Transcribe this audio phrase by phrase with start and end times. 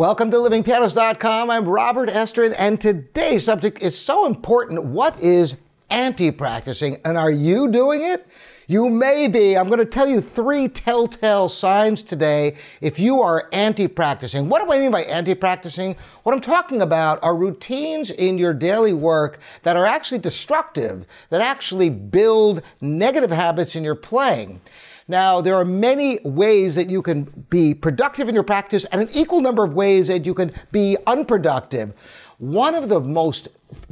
[0.00, 1.50] Welcome to livingpianos.com.
[1.50, 4.82] I'm Robert Estrin, and today's subject is so important.
[4.82, 5.56] What is
[5.90, 8.26] anti practicing, and are you doing it?
[8.66, 9.56] You may be.
[9.56, 14.48] I'm going to tell you three telltale signs today if you are anti practicing.
[14.48, 15.96] What do I mean by anti practicing?
[16.22, 21.40] What I'm talking about are routines in your daily work that are actually destructive, that
[21.40, 24.60] actually build negative habits in your playing.
[25.08, 29.08] Now, there are many ways that you can be productive in your practice and an
[29.12, 31.92] equal number of ways that you can be unproductive.
[32.40, 33.48] One of the most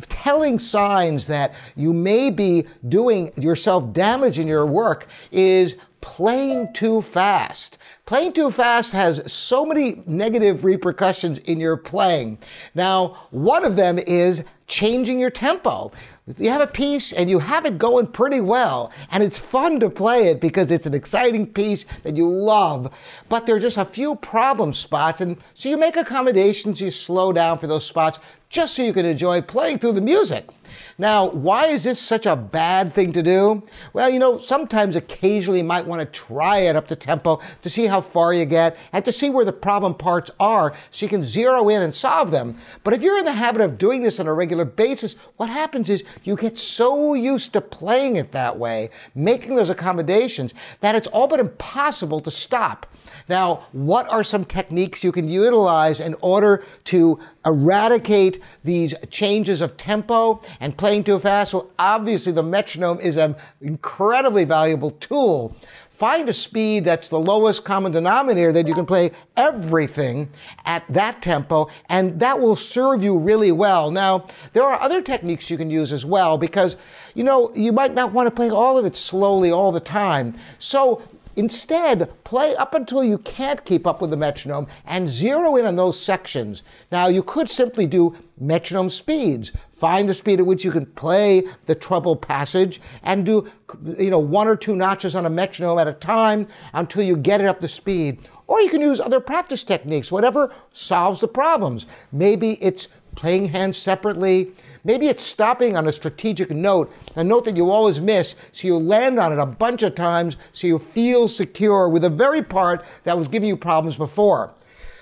[0.08, 7.02] telling signs that you may be doing yourself damage in your work is playing too
[7.02, 7.78] fast.
[8.06, 12.38] Playing too fast has so many negative repercussions in your playing.
[12.74, 15.92] Now, one of them is changing your tempo.
[16.36, 19.88] You have a piece and you have it going pretty well, and it's fun to
[19.88, 22.92] play it because it's an exciting piece that you love,
[23.30, 27.32] but there are just a few problem spots, and so you make accommodations, you slow
[27.32, 28.18] down for those spots
[28.50, 30.50] just so you can enjoy playing through the music.
[30.98, 33.62] Now, why is this such a bad thing to do?
[33.92, 37.70] Well, you know, sometimes occasionally you might want to try it up to tempo to
[37.70, 41.10] see how far you get and to see where the problem parts are so you
[41.10, 42.58] can zero in and solve them.
[42.84, 45.90] But if you're in the habit of doing this on a regular basis, what happens
[45.90, 51.08] is you get so used to playing it that way, making those accommodations, that it's
[51.08, 52.86] all but impossible to stop.
[53.28, 59.76] Now, what are some techniques you can utilize in order to eradicate these changes of
[59.76, 61.54] tempo and playing too fast?
[61.54, 65.56] Well, obviously, the metronome is an incredibly valuable tool.
[65.98, 70.30] Find a speed that's the lowest common denominator that you can play everything
[70.64, 73.90] at that tempo, and that will serve you really well.
[73.90, 76.76] Now, there are other techniques you can use as well because,
[77.14, 80.36] you know, you might not want to play all of it slowly all the time.
[80.60, 81.02] So
[81.38, 85.76] Instead, play up until you can't keep up with the metronome and zero in on
[85.76, 86.64] those sections.
[86.90, 89.52] Now, you could simply do metronome speeds.
[89.72, 93.48] Find the speed at which you can play the treble passage and do
[93.96, 97.40] you know one or two notches on a metronome at a time until you get
[97.40, 98.18] it up to speed.
[98.48, 101.86] Or you can use other practice techniques, whatever solves the problems.
[102.10, 104.50] Maybe it's playing hands separately.
[104.84, 108.76] Maybe it's stopping on a strategic note, a note that you always miss, so you
[108.76, 112.84] land on it a bunch of times so you feel secure with the very part
[113.04, 114.52] that was giving you problems before.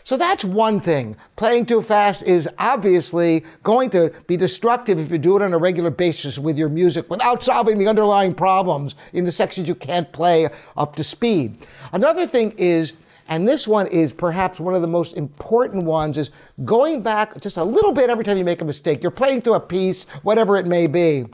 [0.06, 1.16] So that's one thing.
[1.34, 5.58] Playing too fast is obviously going to be destructive if you do it on a
[5.58, 10.12] regular basis with your music without solving the underlying problems in the sections you can't
[10.12, 11.66] play up to speed.
[11.92, 12.92] Another thing is
[13.28, 16.30] and this one is perhaps one of the most important ones is
[16.64, 19.02] going back just a little bit every time you make a mistake.
[19.02, 21.26] You're playing through a piece, whatever it may be.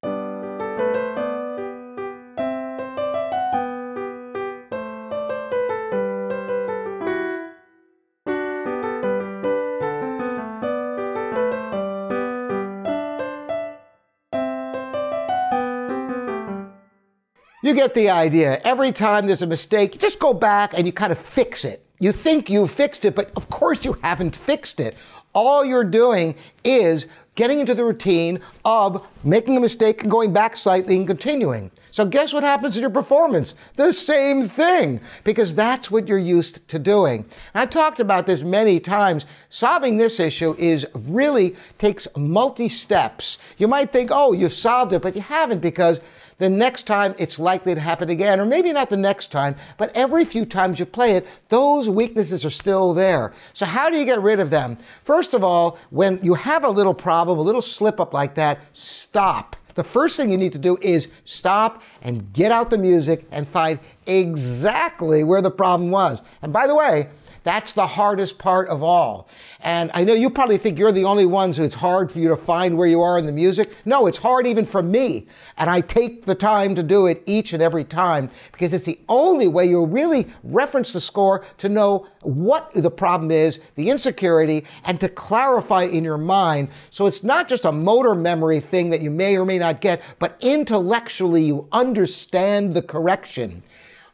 [17.65, 18.61] You get the idea.
[18.65, 21.87] Every time there's a mistake, you just go back and you kind of fix it.
[22.01, 24.97] You think you've fixed it, but of course you haven't fixed it.
[25.33, 26.35] All you're doing
[26.65, 27.07] is
[27.37, 31.71] getting into the routine of making a mistake and going back slightly and continuing.
[31.93, 33.55] So, guess what happens in your performance?
[33.77, 37.25] The same thing, because that's what you're used to doing.
[37.55, 39.27] I've talked about this many times.
[39.51, 43.39] Solving this issue is really takes multi steps.
[43.59, 46.01] You might think, oh, you've solved it, but you haven't because
[46.43, 49.97] the next time it's likely to happen again, or maybe not the next time, but
[49.97, 53.33] every few times you play it, those weaknesses are still there.
[53.53, 54.77] So, how do you get rid of them?
[55.05, 58.59] First of all, when you have a little problem, a little slip up like that,
[58.73, 59.55] stop.
[59.77, 63.47] The first thing you need to do is stop and get out the music and
[63.47, 66.23] find exactly where the problem was.
[66.43, 67.09] And by the way,
[67.45, 69.29] that's the hardest part of all.
[69.61, 72.29] And I know you probably think you're the only ones who it's hard for you
[72.29, 73.73] to find where you are in the music.
[73.85, 75.27] No, it's hard even for me.
[75.57, 79.01] And I take the time to do it each and every time because it's the
[79.09, 84.65] only way you'll really reference the score to know what the problem is, the insecurity,
[84.85, 86.69] and to clarify in your mind.
[86.91, 90.03] So it's not just a motor memory thing that you may or may not get,
[90.19, 93.63] but intellectually you understand the correction.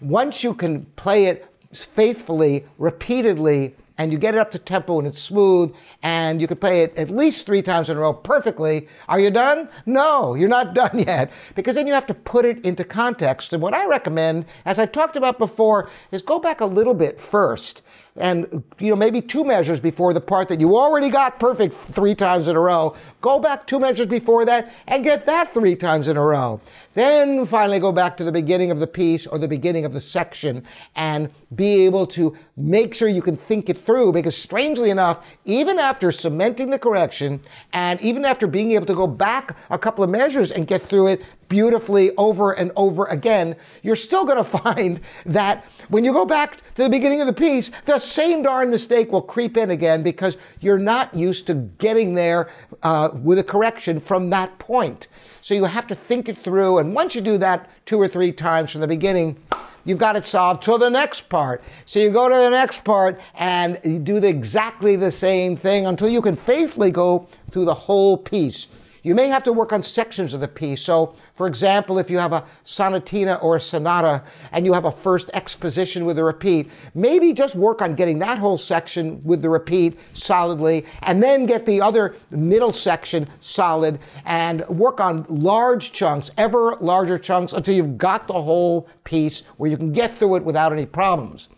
[0.00, 5.08] Once you can play it faithfully, repeatedly, and you get it up to tempo and
[5.08, 5.74] it's smooth,
[6.04, 8.88] and you can play it at least three times in a row perfectly.
[9.08, 9.68] Are you done?
[9.86, 13.52] No, you're not done yet, because then you have to put it into context.
[13.52, 17.20] And what I recommend, as I've talked about before, is go back a little bit
[17.20, 17.82] first.
[18.16, 22.14] and you know maybe two measures before the part that you already got perfect three
[22.14, 22.94] times in a row.
[23.20, 26.60] Go back two measures before that and get that three times in a row.
[26.94, 30.00] Then finally go back to the beginning of the piece or the beginning of the
[30.00, 30.64] section
[30.96, 35.78] and be able to make sure you can think it through because strangely enough, even
[35.78, 37.40] after cementing the correction
[37.72, 41.06] and even after being able to go back a couple of measures and get through
[41.06, 46.26] it beautifully over and over again, you're still going to find that when you go
[46.26, 50.02] back to the beginning of the piece, the same darn mistake will creep in again
[50.02, 52.50] because you're not used to getting there
[52.82, 55.08] uh, with a correction from that point.
[55.40, 56.78] So you have to think it through.
[56.78, 59.40] And once you do that two or three times from the beginning,
[59.88, 61.62] you've got it solved to the next part.
[61.87, 65.87] So you go to the next part and you do the, exactly the same thing
[65.87, 68.69] until you can faithfully go through the whole piece.
[69.08, 70.82] You may have to work on sections of the piece.
[70.82, 74.22] So, for example, if you have a sonatina or a sonata
[74.52, 78.37] and you have a first exposition with a repeat, maybe just work on getting that
[78.37, 84.69] whole section with the repeat solidly and then get the other middle section solid and
[84.69, 89.78] work on large chunks, ever larger chunks until you've got the whole piece where you
[89.78, 91.49] can get through it without any problems.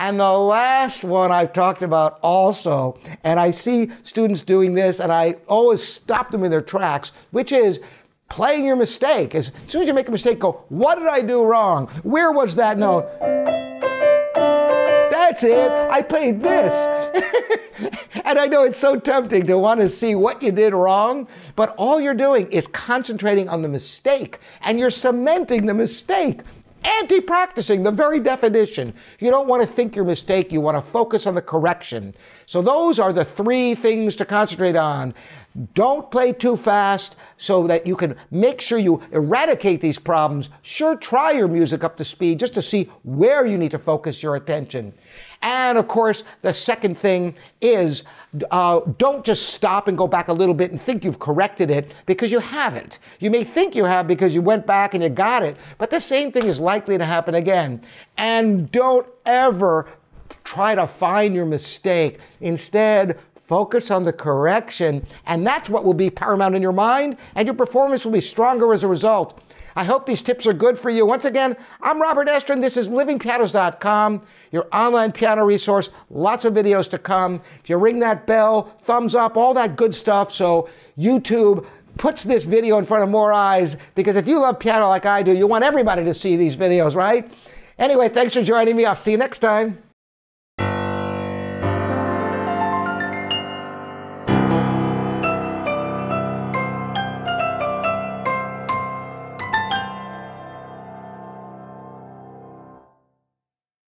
[0.00, 5.12] And the last one I've talked about also, and I see students doing this, and
[5.12, 7.80] I always stop them in their tracks, which is
[8.30, 9.34] playing your mistake.
[9.34, 11.88] As soon as you make a mistake, go, What did I do wrong?
[12.02, 13.10] Where was that note?
[15.10, 15.70] That's it.
[15.70, 16.72] I played this.
[18.24, 21.74] and I know it's so tempting to want to see what you did wrong, but
[21.76, 26.40] all you're doing is concentrating on the mistake and you're cementing the mistake.
[26.84, 28.94] Anti practicing, the very definition.
[29.18, 32.14] You don't want to think your mistake, you want to focus on the correction.
[32.46, 35.14] So, those are the three things to concentrate on.
[35.74, 40.48] Don't play too fast so that you can make sure you eradicate these problems.
[40.62, 44.22] Sure, try your music up to speed just to see where you need to focus
[44.22, 44.92] your attention.
[45.42, 48.04] And of course, the second thing is
[48.52, 51.92] uh, don't just stop and go back a little bit and think you've corrected it
[52.06, 53.00] because you haven't.
[53.18, 56.00] You may think you have because you went back and you got it, but the
[56.00, 57.82] same thing is likely to happen again.
[58.18, 59.88] And don't ever
[60.44, 62.20] try to find your mistake.
[62.40, 63.18] Instead,
[63.50, 67.54] focus on the correction, and that's what will be paramount in your mind, and your
[67.54, 69.42] performance will be stronger as a result.
[69.74, 71.04] I hope these tips are good for you.
[71.04, 72.60] Once again, I'm Robert Estrin.
[72.60, 75.90] This is livingpianos.com, your online piano resource.
[76.10, 77.42] Lots of videos to come.
[77.60, 80.32] If you ring that bell, thumbs up, all that good stuff.
[80.32, 81.66] So YouTube
[81.98, 85.24] puts this video in front of more eyes because if you love piano like I
[85.24, 87.28] do, you want everybody to see these videos, right?
[87.80, 88.84] Anyway, thanks for joining me.
[88.84, 89.89] I'll see you next time.